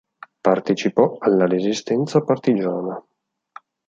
[0.41, 2.99] Partecipò alla resistenza partigiana.